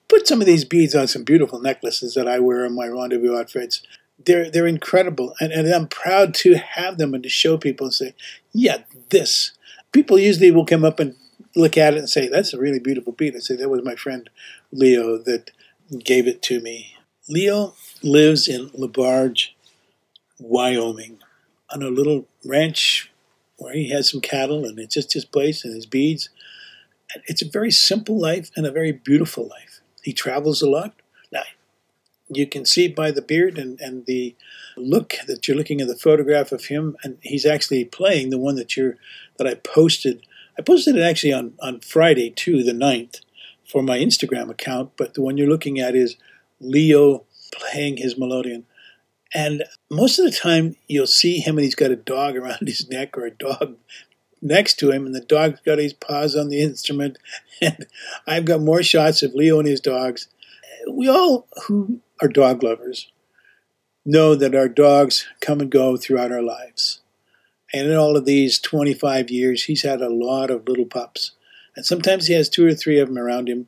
put 0.09 0.27
some 0.27 0.41
of 0.41 0.47
these 0.47 0.65
beads 0.65 0.95
on 0.95 1.07
some 1.07 1.23
beautiful 1.23 1.61
necklaces 1.61 2.15
that 2.15 2.27
I 2.27 2.39
wear 2.39 2.65
on 2.65 2.75
my 2.75 2.87
rendezvous 2.87 3.37
outfits. 3.37 3.81
They're 4.25 4.49
they're 4.49 4.67
incredible, 4.67 5.33
and, 5.39 5.53
and 5.53 5.67
I'm 5.73 5.87
proud 5.87 6.33
to 6.35 6.55
have 6.55 6.97
them 6.97 7.13
and 7.13 7.23
to 7.23 7.29
show 7.29 7.57
people 7.57 7.87
and 7.87 7.93
say, 7.93 8.13
yeah, 8.51 8.79
this. 9.09 9.53
People 9.93 10.19
usually 10.19 10.51
will 10.51 10.65
come 10.65 10.83
up 10.83 10.99
and 10.99 11.15
look 11.55 11.77
at 11.77 11.93
it 11.93 11.99
and 11.99 12.09
say, 12.09 12.27
that's 12.27 12.53
a 12.53 12.59
really 12.59 12.79
beautiful 12.79 13.13
bead. 13.13 13.35
I 13.35 13.39
say 13.39 13.55
that 13.55 13.69
was 13.69 13.83
my 13.83 13.95
friend 13.95 14.29
Leo 14.71 15.17
that 15.19 15.51
gave 16.03 16.27
it 16.27 16.41
to 16.43 16.59
me. 16.59 16.95
Leo 17.27 17.73
lives 18.03 18.47
in 18.47 18.69
LaBarge, 18.69 19.49
Wyoming, 20.39 21.19
on 21.71 21.81
a 21.81 21.89
little 21.89 22.27
ranch 22.45 23.11
where 23.57 23.73
he 23.73 23.89
has 23.89 24.09
some 24.09 24.21
cattle 24.21 24.65
and 24.65 24.79
it's 24.79 24.93
just 24.93 25.13
his 25.13 25.25
place 25.25 25.63
and 25.63 25.75
his 25.75 25.85
beads. 25.85 26.29
It's 27.25 27.41
a 27.41 27.49
very 27.49 27.71
simple 27.71 28.19
life 28.19 28.51
and 28.55 28.65
a 28.65 28.71
very 28.71 28.91
beautiful 28.91 29.47
life. 29.47 29.78
He 30.03 30.13
travels 30.13 30.61
a 30.61 30.69
lot. 30.69 30.93
Now, 31.31 31.43
you 32.29 32.47
can 32.47 32.65
see 32.65 32.87
by 32.87 33.11
the 33.11 33.21
beard 33.21 33.57
and, 33.57 33.79
and 33.79 34.05
the 34.05 34.35
look 34.77 35.15
that 35.27 35.47
you're 35.47 35.57
looking 35.57 35.81
at 35.81 35.87
the 35.87 35.95
photograph 35.95 36.51
of 36.51 36.65
him, 36.65 36.95
and 37.03 37.17
he's 37.21 37.45
actually 37.45 37.85
playing 37.85 38.29
the 38.29 38.37
one 38.37 38.55
that 38.55 38.77
you're 38.77 38.95
that 39.37 39.47
I 39.47 39.55
posted. 39.55 40.25
I 40.57 40.61
posted 40.61 40.95
it 40.95 41.01
actually 41.01 41.33
on, 41.33 41.53
on 41.61 41.79
Friday 41.79 42.29
too, 42.29 42.63
the 42.63 42.73
9th, 42.73 43.21
for 43.65 43.81
my 43.81 43.97
Instagram 43.97 44.49
account, 44.49 44.91
but 44.97 45.13
the 45.13 45.21
one 45.21 45.37
you're 45.37 45.47
looking 45.47 45.79
at 45.79 45.95
is 45.95 46.17
Leo 46.59 47.25
playing 47.51 47.97
his 47.97 48.15
melodeon. 48.15 48.63
And 49.33 49.63
most 49.89 50.17
of 50.17 50.25
the 50.25 50.31
time, 50.31 50.75
you'll 50.87 51.07
see 51.07 51.39
him 51.39 51.57
and 51.57 51.63
he's 51.63 51.75
got 51.75 51.91
a 51.91 51.95
dog 51.95 52.35
around 52.37 52.67
his 52.67 52.89
neck 52.89 53.17
or 53.17 53.25
a 53.25 53.31
dog 53.31 53.77
next 54.41 54.75
to 54.75 54.91
him, 54.91 55.05
and 55.05 55.15
the 55.15 55.21
dog's 55.21 55.59
got 55.61 55.77
his 55.77 55.93
paws 55.93 56.35
on 56.35 56.49
the 56.49 56.61
instrument. 56.61 57.17
And 57.61 57.87
I've 58.25 58.45
got 58.45 58.61
more 58.61 58.81
shots 58.81 59.21
of 59.21 59.33
Leo 59.33 59.59
and 59.59 59.67
his 59.67 59.81
dogs. 59.81 60.29
We 60.89 61.09
all 61.09 61.45
who 61.67 61.99
are 62.21 62.29
dog 62.29 62.63
lovers 62.63 63.11
know 64.05 64.33
that 64.33 64.55
our 64.55 64.69
dogs 64.69 65.27
come 65.41 65.59
and 65.59 65.69
go 65.69 65.97
throughout 65.97 66.31
our 66.31 66.41
lives. 66.41 67.01
And 67.73 67.87
in 67.87 67.97
all 67.97 68.15
of 68.15 68.23
these 68.23 68.59
25 68.59 69.29
years, 69.29 69.65
he's 69.65 69.83
had 69.83 70.01
a 70.01 70.09
lot 70.09 70.49
of 70.49 70.69
little 70.69 70.85
pups. 70.85 71.33
And 71.75 71.85
sometimes 71.85 72.27
he 72.27 72.33
has 72.33 72.47
two 72.47 72.65
or 72.65 72.73
three 72.73 72.99
of 72.99 73.09
them 73.09 73.17
around 73.17 73.49
him 73.49 73.67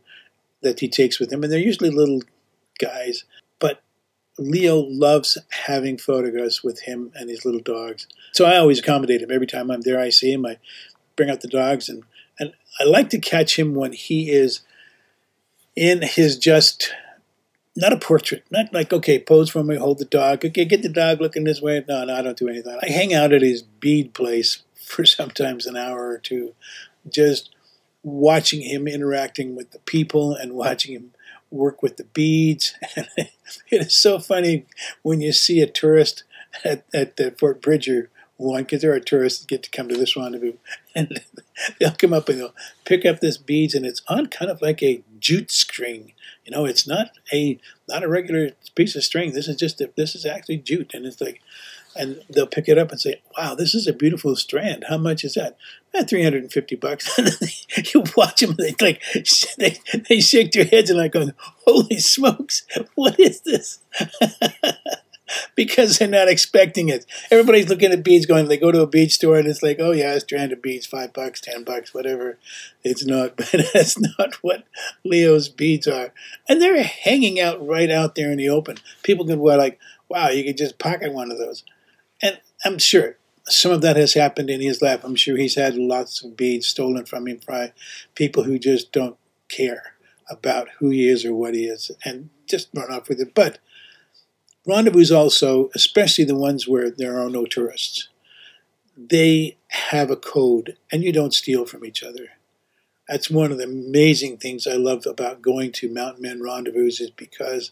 that 0.62 0.80
he 0.80 0.88
takes 0.88 1.20
with 1.20 1.32
him, 1.32 1.44
and 1.44 1.52
they're 1.52 1.60
usually 1.60 1.90
little 1.90 2.22
guys. 2.80 3.26
Leo 4.42 4.78
loves 4.78 5.38
having 5.66 5.98
photographs 5.98 6.64
with 6.64 6.82
him 6.82 7.12
and 7.16 7.30
his 7.30 7.46
little 7.46 7.62
dogs. 7.62 8.08
So 8.34 8.46
I 8.46 8.58
always 8.58 8.80
accommodate 8.80 9.22
him. 9.22 9.32
Every 9.32 9.48
time 9.48 9.72
I'm 9.72 9.82
there, 9.82 10.00
I 10.00 10.10
see 10.10 10.34
him. 10.34 10.46
I 10.46 10.58
bring 11.16 11.30
out 11.30 11.42
the 11.42 11.48
dogs, 11.48 11.90
and, 11.90 12.04
and 12.40 12.54
I 12.80 12.86
like 12.86 13.10
to 13.12 13.20
catch 13.20 13.58
him 13.58 13.76
when 13.76 13.94
he 13.94 14.32
is 14.32 14.62
in 15.76 16.02
his 16.02 16.38
just 16.38 16.94
not 17.76 17.94
a 17.94 17.98
portrait, 17.98 18.44
not 18.52 18.74
like 18.74 18.92
okay, 18.92 19.20
pose 19.20 19.50
for 19.50 19.64
me, 19.64 19.78
hold 19.78 20.00
the 20.00 20.06
dog, 20.06 20.46
okay, 20.46 20.66
get 20.66 20.82
the 20.82 20.90
dog 20.90 21.22
looking 21.22 21.44
this 21.44 21.62
way. 21.62 21.84
No, 21.88 22.04
no, 22.04 22.16
I 22.16 22.22
don't 22.22 22.38
do 22.38 22.50
any 22.50 22.60
of 22.60 22.66
that. 22.66 22.80
I 22.84 22.92
hang 22.92 23.14
out 23.14 23.34
at 23.34 23.42
his 23.42 23.62
bead 23.62 24.14
place 24.14 24.64
for 24.76 25.06
sometimes 25.06 25.66
an 25.66 25.78
hour 25.78 26.10
or 26.10 26.18
two, 26.18 26.54
just 27.10 27.50
watching 28.04 28.62
him 28.62 28.88
interacting 28.88 29.56
with 29.56 29.72
the 29.72 29.80
people 29.80 30.34
and 30.34 30.54
watching 30.54 30.94
him 30.94 31.14
work 31.52 31.84
with 31.84 31.98
the 31.98 32.06
beads. 32.06 32.76
It 33.70 33.82
is 33.82 33.94
so 33.94 34.18
funny 34.18 34.66
when 35.02 35.20
you 35.20 35.34
see 35.34 35.60
a 35.60 35.68
tourist 35.68 36.24
at, 36.64 36.86
at 36.94 37.18
the 37.18 37.32
Fort 37.38 37.62
Bridger 37.62 38.10
one, 38.38 38.64
because 38.64 38.82
there 38.82 38.94
are 38.94 39.00
tourists 39.00 39.40
that 39.40 39.48
get 39.48 39.64
to 39.64 39.70
come 39.70 39.88
to 39.88 39.98
this 39.98 40.16
rendezvous, 40.16 40.54
and 40.96 41.22
they'll 41.80 41.92
come 41.92 42.14
up 42.14 42.28
and 42.28 42.40
they'll 42.40 42.56
pick 42.86 43.06
up 43.06 43.20
this 43.20 43.38
beads, 43.38 43.76
and 43.76 43.86
it's 43.86 44.02
on 44.08 44.28
kind 44.28 44.50
of 44.50 44.62
like 44.62 44.82
a 44.82 45.04
jute 45.20 45.52
string. 45.52 46.14
You 46.46 46.52
know, 46.52 46.66
it's 46.66 46.88
not 46.88 47.12
a 47.32 47.60
not 47.88 48.04
a 48.04 48.08
regular 48.08 48.52
piece 48.76 48.96
of 48.96 49.04
string. 49.04 49.34
This 49.34 49.48
is 49.48 49.58
just 49.58 49.80
a, 49.80 49.92
this 49.96 50.16
is 50.16 50.26
actually 50.26 50.58
jute, 50.58 50.94
and 50.94 51.06
it's 51.06 51.22
like 51.22 51.42
and 51.96 52.24
they'll 52.30 52.48
pick 52.48 52.68
it 52.68 52.78
up 52.78 52.92
and 52.92 53.00
say, 53.00 53.22
"Wow, 53.38 53.56
this 53.56 53.76
is 53.76 53.88
a 53.88 53.94
beautiful 53.94 54.36
strand. 54.36 54.86
How 54.90 54.98
much 54.98 55.24
is 55.24 55.34
that?" 55.36 55.58
Eh, 55.94 56.04
Three 56.04 56.24
hundred 56.24 56.44
and 56.44 56.52
fifty 56.52 56.76
bucks. 56.76 57.10
you 57.94 58.04
watch 58.16 58.42
them, 58.42 58.56
they 58.58 58.76
like 58.82 59.02
they, 59.58 59.78
they 60.10 60.20
shake 60.22 60.52
their 60.52 60.66
heads 60.66 60.90
and 60.90 61.00
like, 61.00 61.12
going, 61.12 61.34
"Holy 61.66 62.00
smokes, 62.00 62.64
what 62.96 63.20
is 63.20 63.42
this?" 63.42 63.80
because 65.56 65.98
they're 65.98 66.08
not 66.08 66.28
expecting 66.28 66.90
it. 66.90 67.06
Everybody's 67.30 67.70
looking 67.70 67.92
at 67.92 68.04
beads, 68.04 68.26
going. 68.26 68.48
They 68.48 68.58
go 68.58 68.72
to 68.72 68.82
a 68.82 68.88
bead 68.88 69.12
store 69.12 69.38
and 69.38 69.48
it's 69.48 69.64
like, 69.64 69.78
"Oh 69.80 69.92
yeah, 69.92 70.14
a 70.14 70.20
strand 70.20 70.52
of 70.52 70.62
beads, 70.62 70.86
five 70.86 71.14
bucks, 71.14 71.42
ten 71.42 71.64
bucks, 71.64 71.94
whatever." 71.94 72.38
It's 72.84 73.06
not, 73.06 73.36
but 73.38 73.52
that's 73.74 74.00
not 74.00 74.36
what 74.42 74.64
Leo's 75.04 75.50
beads 75.50 75.88
are, 75.88 76.14
and 76.48 76.62
they're 76.62 76.84
hanging 76.84 77.40
out 77.40 77.66
right 77.66 77.90
out 77.90 78.16
there 78.16 78.32
in 78.32 78.38
the 78.38 78.50
open. 78.50 78.78
People 79.04 79.26
can 79.26 79.40
wear 79.40 79.58
like, 79.58 79.80
"Wow, 80.10 80.30
you 80.30 80.44
could 80.44 80.58
just 80.58 80.80
pocket 80.80 81.14
one 81.14 81.32
of 81.32 81.38
those." 81.38 81.64
And 82.22 82.40
I'm 82.66 82.78
sure 82.78 83.18
some 83.46 83.72
of 83.72 83.82
that 83.82 83.98
has 83.98 84.14
happened 84.14 84.50
in 84.50 84.62
his 84.62 84.82
life. 84.82 85.04
I'm 85.04 85.16
sure 85.16 85.38
he's 85.38 85.56
had 85.56 85.76
lots 85.76 86.24
of 86.24 86.38
beads 86.38 86.68
stolen 86.68 87.06
from 87.06 87.28
him 87.28 87.40
by 87.48 87.74
people 88.16 88.44
who 88.44 88.60
just 88.60 88.92
don't 88.92 89.18
care 89.50 89.94
about 90.30 90.70
who 90.80 90.90
he 90.90 91.10
is 91.10 91.26
or 91.26 91.34
what 91.36 91.54
he 91.54 91.66
is 91.66 91.92
and 92.06 92.30
just 92.48 92.70
run 92.74 92.92
off 92.92 93.10
with 93.10 93.20
it. 93.20 93.34
But 93.34 93.60
rendezvous 94.66 95.14
also, 95.14 95.70
especially 95.76 96.24
the 96.24 96.36
ones 96.36 96.68
where 96.68 96.90
there 96.90 97.20
are 97.20 97.30
no 97.30 97.46
tourists, 97.46 98.10
they 98.96 99.58
have 99.70 100.12
a 100.12 100.16
code 100.16 100.78
and 100.92 101.04
you 101.04 101.12
don't 101.12 101.34
steal 101.34 101.66
from 101.66 101.84
each 101.84 102.04
other. 102.04 102.30
That's 103.12 103.30
one 103.30 103.52
of 103.52 103.58
the 103.58 103.66
amazing 103.66 104.38
things 104.38 104.66
I 104.66 104.76
love 104.76 105.06
about 105.06 105.42
going 105.42 105.74
to 105.74 105.94
Mountain 105.94 106.22
Men 106.22 106.42
rendezvous 106.42 106.88
is 106.88 107.12
because 107.14 107.72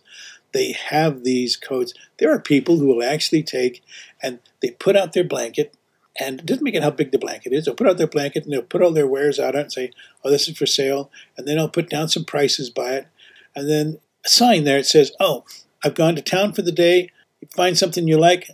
they 0.51 0.73
have 0.73 1.23
these 1.23 1.55
codes. 1.55 1.93
There 2.17 2.29
are 2.29 2.41
people 2.41 2.77
who 2.77 2.87
will 2.87 3.01
actually 3.01 3.43
take 3.43 3.81
and 4.21 4.39
they 4.61 4.71
put 4.71 4.97
out 4.97 5.13
their 5.13 5.23
blanket, 5.23 5.75
and 6.19 6.41
it 6.41 6.45
doesn't 6.45 6.63
make 6.63 6.75
it 6.75 6.83
how 6.83 6.89
big 6.89 7.13
the 7.13 7.17
blanket 7.17 7.53
is. 7.53 7.63
They'll 7.63 7.73
put 7.73 7.87
out 7.87 7.97
their 7.97 8.05
blanket 8.05 8.43
and 8.43 8.51
they'll 8.51 8.61
put 8.61 8.81
all 8.81 8.91
their 8.91 9.07
wares 9.07 9.39
out 9.39 9.55
and 9.55 9.71
say, 9.71 9.91
"Oh, 10.25 10.29
this 10.29 10.49
is 10.49 10.57
for 10.57 10.65
sale," 10.65 11.09
and 11.37 11.47
then 11.47 11.55
they'll 11.55 11.69
put 11.69 11.89
down 11.89 12.09
some 12.09 12.25
prices 12.25 12.69
by 12.69 12.95
it, 12.95 13.07
and 13.55 13.69
then 13.69 13.99
a 14.25 14.29
sign 14.29 14.65
there 14.65 14.79
it 14.79 14.87
says, 14.87 15.13
"Oh, 15.21 15.45
I've 15.85 15.95
gone 15.95 16.17
to 16.17 16.21
town 16.21 16.51
for 16.51 16.63
the 16.63 16.73
day. 16.73 17.11
Find 17.55 17.77
something 17.77 18.09
you 18.09 18.17
like." 18.17 18.49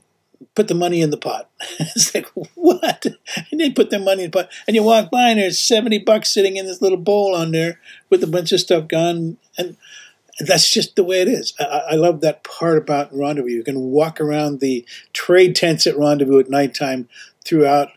Put 0.56 0.68
the 0.68 0.76
money 0.76 1.02
in 1.02 1.10
the 1.10 1.18
pot. 1.18 1.50
it's 1.80 2.14
like 2.14 2.28
what? 2.56 3.06
And 3.52 3.60
they 3.60 3.70
put 3.70 3.90
their 3.90 4.00
money 4.00 4.24
in 4.24 4.32
the 4.32 4.38
pot, 4.38 4.52
and 4.68 4.76
you 4.76 4.84
walk 4.84 5.12
by, 5.12 5.30
and 5.30 5.40
there's 5.40 5.60
seventy 5.60 5.98
bucks 5.98 6.30
sitting 6.30 6.58
in 6.58 6.66
this 6.66 6.82
little 6.82 6.98
bowl 6.98 7.36
on 7.36 7.52
there 7.52 7.80
with 8.10 8.24
a 8.24 8.28
bunch 8.28 8.52
of 8.52 8.60
stuff 8.60 8.88
gone. 8.88 9.38
And 9.58 9.78
that's 10.40 10.70
just 10.70 10.96
the 10.96 11.04
way 11.04 11.22
it 11.22 11.28
is. 11.28 11.54
I, 11.60 11.82
I, 11.92 11.96
love 11.96 12.22
that 12.22 12.44
part 12.44 12.78
about 12.78 13.16
Rendezvous. 13.16 13.52
You 13.52 13.64
can 13.64 13.80
walk 13.80 14.20
around 14.20 14.60
the 14.60 14.86
trade 15.14 15.56
tents 15.56 15.88
at 15.88 15.98
Rendezvous 15.98 16.40
at 16.40 16.50
nighttime 16.50 17.08
throughout 17.46 17.90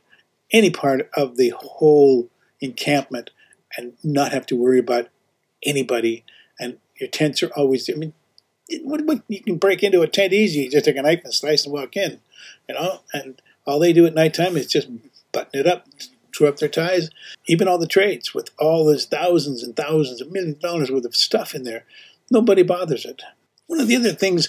any 0.53 0.71
part 0.71 1.11
of 1.17 1.37
the 1.37 1.53
whole 1.57 2.29
encampment 2.61 3.31
and 3.77 3.95
not 4.05 4.33
have 4.33 4.47
to 4.47 4.57
worry 4.57 4.79
about 4.79 5.09
anybody. 5.65 6.25
And 6.61 6.79
your 7.01 7.09
tents 7.09 7.43
are 7.43 7.51
always, 7.57 7.91
I 7.91 7.95
mean, 7.95 8.13
you 8.69 9.43
can 9.43 9.57
break 9.57 9.83
into 9.83 10.03
a 10.03 10.07
tent 10.07 10.33
easy. 10.33 10.61
You 10.61 10.71
just 10.71 10.85
take 10.85 10.97
a 10.97 11.03
knife 11.03 11.23
and 11.25 11.35
slice 11.35 11.65
and 11.65 11.73
walk 11.73 11.97
in, 11.97 12.21
you 12.69 12.75
know. 12.75 13.01
And 13.13 13.41
all 13.67 13.79
they 13.79 13.93
do 13.93 14.07
at 14.07 14.15
nighttime 14.15 14.57
is 14.57 14.67
just 14.67 14.89
button 15.33 15.61
it 15.61 15.67
up, 15.67 15.87
screw 16.33 16.49
up 16.49 16.59
their 16.59 16.69
ties. 16.69 17.11
Even 17.47 17.69
all 17.69 17.79
the 17.79 17.87
trades 17.87 18.35
with 18.35 18.51
all 18.59 18.85
those 18.85 19.07
thousands 19.07 19.63
and 19.63 19.77
thousands 19.77 20.21
of 20.21 20.31
millions 20.33 20.57
of 20.57 20.61
dollars 20.61 20.91
worth 20.91 21.05
of 21.05 21.17
stuff 21.17 21.55
in 21.55 21.65
there 21.65 21.85
nobody 22.31 22.63
bothers 22.63 23.05
it. 23.05 23.23
One 23.67 23.81
of 23.81 23.89
the 23.89 23.97
other 23.97 24.13
things 24.13 24.49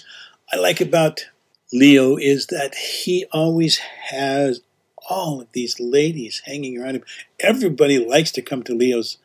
I 0.52 0.56
like 0.56 0.80
about 0.80 1.26
Leo 1.72 2.16
is 2.16 2.46
that 2.46 2.74
he 2.74 3.24
always 3.32 3.78
has 3.78 4.60
all 5.08 5.40
of 5.40 5.52
these 5.52 5.78
ladies 5.80 6.42
hanging 6.44 6.80
around 6.80 6.96
him. 6.96 7.04
Everybody 7.38 8.04
likes 8.04 8.30
to 8.32 8.42
come 8.42 8.62
to 8.64 8.74
Leo's 8.74 9.18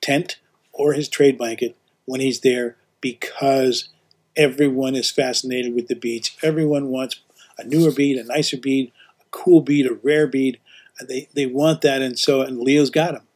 tent 0.00 0.38
or 0.72 0.92
his 0.92 1.08
trade 1.08 1.38
blanket 1.38 1.76
when 2.04 2.20
he's 2.20 2.40
there 2.40 2.76
because 3.00 3.88
everyone 4.36 4.94
is 4.94 5.10
fascinated 5.10 5.74
with 5.74 5.88
the 5.88 5.94
beads. 5.94 6.36
Everyone 6.42 6.88
wants 6.88 7.20
a 7.60 7.68
newer 7.68 7.92
bead, 7.92 8.18
a 8.18 8.24
nicer 8.24 8.56
bead, 8.56 8.92
a 9.20 9.24
cool 9.30 9.60
bead, 9.60 9.86
a 9.86 9.94
rare 9.94 10.26
bead. 10.26 10.58
They, 11.06 11.28
they 11.34 11.46
want 11.46 11.80
that, 11.80 12.02
and 12.02 12.18
so 12.18 12.42
and 12.42 12.60
Leo's 12.60 12.90
got 12.90 13.12
them. 13.12 13.22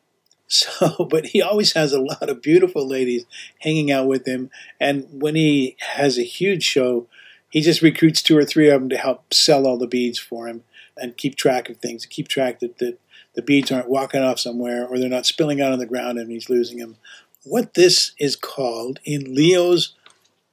So, 0.47 1.07
but 1.11 1.27
he 1.29 1.41
always 1.41 1.73
has 1.73 1.93
a 1.93 2.01
lot 2.01 2.29
of 2.29 2.43
beautiful 2.43 2.87
ladies 2.87 3.25
hanging 3.61 3.91
out 3.91 4.07
with 4.07 4.27
him. 4.27 4.51
And 4.79 5.09
when 5.11 5.35
he 5.35 5.75
has 5.81 6.19
a 6.19 6.23
huge 6.23 6.63
show, 6.63 7.09
he 7.49 7.61
just 7.61 7.83
recruits 7.83 8.23
two 8.23 8.37
or 8.37 8.45
three 8.45 8.69
of 8.69 8.81
them 8.81 8.89
to 8.91 8.97
help 8.97 9.33
sell 9.33 9.67
all 9.67 9.79
the 9.79 9.87
beads 9.87 10.19
for 10.19 10.47
him 10.47 10.63
and 10.97 11.17
keep 11.17 11.37
track 11.37 11.71
of 11.71 11.79
things, 11.79 12.07
keep 12.07 12.29
track 12.29 12.61
that, 12.61 12.79
that 12.79 12.99
the 13.35 13.43
beads 13.43 13.73
aren't 13.73 13.89
walking 13.89 14.23
off 14.23 14.39
somewhere 14.39 14.87
or 14.87 14.99
they're 14.99 15.09
not 15.09 15.27
spilling 15.27 15.61
out 15.61 15.73
on 15.73 15.79
the 15.79 15.87
ground 15.87 16.19
and 16.19 16.31
he's 16.31 16.51
losing 16.51 16.79
them. 16.79 16.97
What 17.45 17.75
this 17.75 18.13
is 18.19 18.37
called, 18.37 19.01
in 19.05 19.35
Leo's 19.35 19.95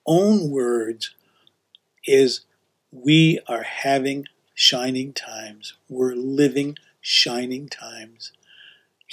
own 0.06 0.50
words, 0.50 1.13
is 2.06 2.42
we 2.91 3.39
are 3.48 3.63
having 3.63 4.25
shining 4.53 5.13
times. 5.13 5.74
We're 5.89 6.15
living 6.15 6.77
shining 7.01 7.67
times 7.67 8.31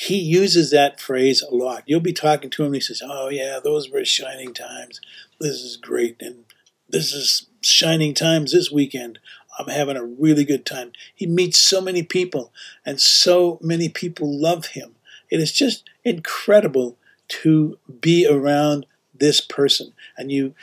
he 0.00 0.16
uses 0.16 0.70
that 0.70 1.00
phrase 1.00 1.42
a 1.42 1.52
lot. 1.52 1.82
You'll 1.84 1.98
be 1.98 2.12
talking 2.12 2.50
to 2.50 2.64
him, 2.64 2.72
he 2.72 2.78
says, 2.78 3.02
Oh, 3.04 3.30
yeah, 3.30 3.58
those 3.58 3.90
were 3.90 4.04
shining 4.04 4.54
times. 4.54 5.00
This 5.40 5.60
is 5.60 5.76
great. 5.76 6.14
And 6.20 6.44
this 6.88 7.12
is 7.12 7.48
shining 7.62 8.14
times 8.14 8.52
this 8.52 8.70
weekend. 8.70 9.18
I'm 9.58 9.66
having 9.66 9.96
a 9.96 10.04
really 10.04 10.44
good 10.44 10.64
time. 10.64 10.92
He 11.12 11.26
meets 11.26 11.58
so 11.58 11.80
many 11.80 12.04
people, 12.04 12.52
and 12.86 13.00
so 13.00 13.58
many 13.60 13.88
people 13.88 14.40
love 14.40 14.66
him. 14.66 14.94
It 15.30 15.40
is 15.40 15.52
just 15.52 15.90
incredible 16.04 16.96
to 17.42 17.76
be 18.00 18.24
around 18.24 18.86
this 19.12 19.40
person. 19.40 19.94
And 20.16 20.30
you 20.30 20.54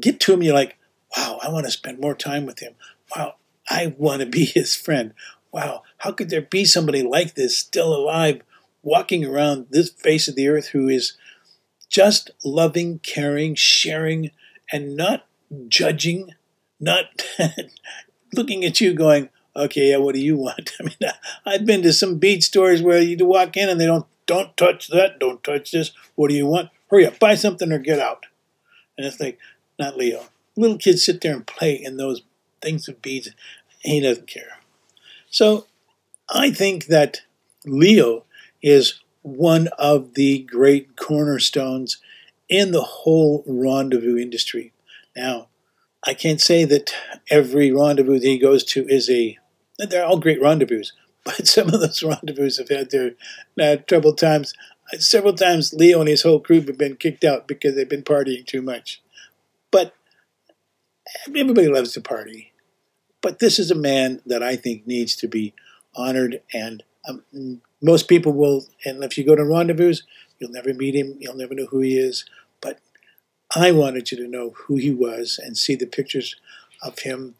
get 0.00 0.18
to 0.20 0.32
him, 0.32 0.42
you're 0.42 0.56
like, 0.56 0.76
Wow, 1.16 1.38
I 1.42 1.48
want 1.48 1.66
to 1.66 1.72
spend 1.72 2.00
more 2.00 2.14
time 2.14 2.46
with 2.46 2.60
him. 2.60 2.74
Wow, 3.14 3.34
I 3.68 3.94
want 3.98 4.20
to 4.20 4.26
be 4.26 4.44
his 4.54 4.74
friend. 4.74 5.14
Wow, 5.52 5.82
how 5.98 6.12
could 6.12 6.30
there 6.30 6.42
be 6.42 6.64
somebody 6.64 7.02
like 7.02 7.34
this 7.34 7.56
still 7.58 7.94
alive 7.94 8.42
walking 8.82 9.24
around 9.24 9.66
this 9.70 9.90
face 9.90 10.26
of 10.26 10.34
the 10.34 10.48
earth 10.48 10.68
who 10.68 10.88
is 10.88 11.16
just 11.88 12.30
loving, 12.44 12.98
caring, 13.00 13.54
sharing, 13.54 14.30
and 14.72 14.96
not 14.96 15.26
judging, 15.68 16.34
not 16.80 17.04
looking 18.34 18.64
at 18.64 18.80
you 18.80 18.94
going, 18.94 19.28
okay, 19.54 19.90
yeah, 19.90 19.98
what 19.98 20.14
do 20.14 20.20
you 20.20 20.36
want? 20.36 20.72
I 20.80 20.84
mean, 20.84 21.12
I've 21.44 21.66
been 21.66 21.82
to 21.82 21.92
some 21.92 22.18
beach 22.18 22.44
stores 22.44 22.82
where 22.82 23.00
you 23.00 23.24
walk 23.24 23.56
in 23.56 23.68
and 23.68 23.80
they 23.80 23.86
don't, 23.86 24.06
don't 24.26 24.56
touch 24.56 24.88
that, 24.88 25.18
don't 25.18 25.44
touch 25.44 25.70
this. 25.70 25.92
What 26.14 26.28
do 26.28 26.34
you 26.34 26.46
want? 26.46 26.70
Hurry 26.90 27.06
up, 27.06 27.18
buy 27.18 27.34
something 27.34 27.70
or 27.70 27.78
get 27.78 27.98
out. 27.98 28.26
And 28.96 29.06
it's 29.06 29.20
like, 29.20 29.38
not 29.78 29.96
Leo. 29.96 30.24
Little 30.56 30.78
kids 30.78 31.04
sit 31.04 31.20
there 31.20 31.34
and 31.34 31.46
play 31.46 31.74
in 31.74 31.96
those 31.96 32.22
things 32.60 32.88
of 32.88 33.02
beads. 33.02 33.30
He 33.80 34.00
doesn't 34.00 34.26
care. 34.26 34.58
So 35.30 35.66
I 36.28 36.50
think 36.50 36.86
that 36.86 37.22
Leo 37.64 38.24
is 38.62 39.00
one 39.22 39.68
of 39.78 40.14
the 40.14 40.40
great 40.40 40.96
cornerstones 40.96 41.98
in 42.48 42.72
the 42.72 42.82
whole 42.82 43.44
rendezvous 43.46 44.18
industry. 44.18 44.72
Now, 45.16 45.48
I 46.04 46.14
can't 46.14 46.40
say 46.40 46.64
that 46.64 46.92
every 47.30 47.70
rendezvous 47.70 48.18
that 48.18 48.26
he 48.26 48.38
goes 48.38 48.64
to 48.64 48.86
is 48.88 49.08
a, 49.08 49.38
they're 49.78 50.04
all 50.04 50.18
great 50.18 50.42
rendezvous, 50.42 50.84
but 51.24 51.46
some 51.46 51.68
of 51.68 51.80
those 51.80 52.02
rendezvous 52.02 52.50
have 52.58 52.68
had 52.68 52.90
their 52.90 53.12
uh, 53.60 53.76
troubled 53.86 54.18
times. 54.18 54.52
Several 54.98 55.32
times, 55.32 55.72
Leo 55.72 56.00
and 56.00 56.08
his 56.08 56.22
whole 56.22 56.40
crew 56.40 56.60
have 56.60 56.76
been 56.76 56.96
kicked 56.96 57.24
out 57.24 57.46
because 57.46 57.74
they've 57.74 57.88
been 57.88 58.02
partying 58.02 58.44
too 58.44 58.60
much. 58.60 59.00
But 59.70 59.94
everybody 61.28 61.68
loves 61.68 61.92
to 61.92 62.00
party, 62.00 62.52
but 63.20 63.38
this 63.38 63.58
is 63.58 63.70
a 63.70 63.76
man 63.76 64.20
that 64.26 64.42
I 64.42 64.56
think 64.56 64.86
needs 64.86 65.16
to 65.16 65.28
be 65.28 65.54
honored. 65.94 66.42
And 66.52 66.82
um, 67.08 67.60
most 67.80 68.08
people 68.08 68.32
will, 68.32 68.66
and 68.84 69.02
if 69.04 69.16
you 69.16 69.24
go 69.24 69.36
to 69.36 69.44
rendezvous, 69.44 69.94
you'll 70.38 70.50
never 70.50 70.74
meet 70.74 70.94
him, 70.94 71.16
you'll 71.18 71.36
never 71.36 71.54
know 71.54 71.66
who 71.66 71.80
he 71.80 71.96
is. 71.96 72.24
But 72.60 72.80
I 73.54 73.72
wanted 73.72 74.10
you 74.10 74.18
to 74.18 74.28
know 74.28 74.50
who 74.50 74.76
he 74.76 74.90
was 74.90 75.38
and 75.42 75.56
see 75.56 75.74
the 75.74 75.86
pictures 75.86 76.36
of 76.82 77.00
him 77.00 77.36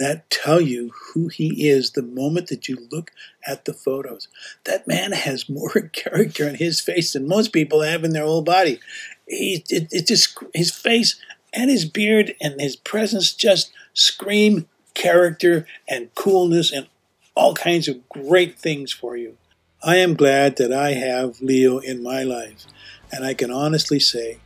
that 0.00 0.30
tell 0.30 0.62
you 0.62 0.90
who 1.12 1.28
he 1.28 1.68
is 1.68 1.90
the 1.90 2.02
moment 2.02 2.48
that 2.48 2.68
you 2.68 2.88
look 2.90 3.10
at 3.46 3.66
the 3.66 3.74
photos. 3.74 4.28
That 4.64 4.88
man 4.88 5.12
has 5.12 5.48
more 5.48 5.90
character 5.92 6.48
in 6.48 6.54
his 6.54 6.80
face 6.80 7.12
than 7.12 7.28
most 7.28 7.52
people 7.52 7.82
have 7.82 8.02
in 8.02 8.12
their 8.12 8.24
whole 8.24 8.42
body. 8.42 8.80
He, 9.28 9.62
it, 9.68 9.88
it 9.92 10.06
just 10.06 10.36
his 10.54 10.70
face 10.70 11.20
and 11.52 11.70
his 11.70 11.84
beard 11.84 12.34
and 12.40 12.60
his 12.60 12.76
presence 12.76 13.32
just 13.32 13.72
scream 13.94 14.68
character 14.94 15.66
and 15.88 16.14
coolness 16.14 16.72
and 16.72 16.86
all 17.34 17.54
kinds 17.54 17.88
of 17.88 18.08
great 18.08 18.58
things 18.58 18.92
for 18.92 19.16
you. 19.16 19.36
I 19.82 19.96
am 19.96 20.14
glad 20.14 20.56
that 20.56 20.72
I 20.72 20.92
have 20.92 21.40
Leo 21.40 21.78
in 21.78 22.02
my 22.02 22.22
life, 22.22 22.66
and 23.10 23.24
I 23.24 23.34
can 23.34 23.50
honestly 23.50 23.98
say 23.98 24.38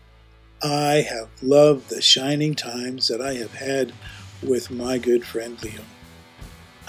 I 0.62 1.04
have 1.08 1.28
loved 1.42 1.90
the 1.90 2.00
shining 2.00 2.54
times 2.54 3.08
that 3.08 3.20
I 3.20 3.34
have 3.34 3.54
had 3.54 3.92
with 4.42 4.70
my 4.70 4.99
good 4.99 5.25
friend 5.25 5.61
Leo. 5.62 5.80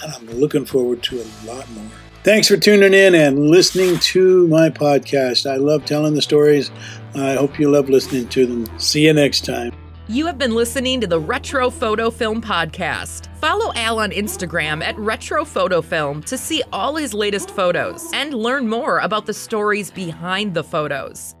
And 0.02 0.12
I'm 0.12 0.26
looking 0.26 0.64
forward 0.64 1.02
to 1.04 1.20
a 1.20 1.26
lot 1.44 1.68
more. 1.72 1.90
Thanks 2.22 2.48
for 2.48 2.56
tuning 2.56 2.92
in 2.92 3.14
and 3.14 3.50
listening 3.50 3.98
to 3.98 4.46
my 4.48 4.68
podcast. 4.68 5.50
I 5.50 5.56
love 5.56 5.84
telling 5.84 6.14
the 6.14 6.22
stories. 6.22 6.70
I 7.14 7.34
hope 7.34 7.58
you 7.58 7.70
love 7.70 7.88
listening 7.88 8.28
to 8.30 8.46
them. 8.46 8.78
See 8.78 9.06
you 9.06 9.12
next 9.12 9.44
time. 9.44 9.72
You 10.08 10.26
have 10.26 10.38
been 10.38 10.54
listening 10.54 11.00
to 11.00 11.08
the 11.08 11.18
Retro 11.18 11.68
Photo 11.68 12.12
Film 12.12 12.40
Podcast. 12.40 13.26
Follow 13.38 13.72
Al 13.74 13.98
on 13.98 14.12
Instagram 14.12 14.80
at 14.80 14.96
Retro 14.96 15.44
Photo 15.44 15.82
Film 15.82 16.22
to 16.22 16.38
see 16.38 16.62
all 16.72 16.94
his 16.94 17.12
latest 17.12 17.50
photos 17.50 18.08
and 18.14 18.32
learn 18.32 18.68
more 18.68 19.00
about 19.00 19.26
the 19.26 19.34
stories 19.34 19.90
behind 19.90 20.54
the 20.54 20.62
photos. 20.62 21.35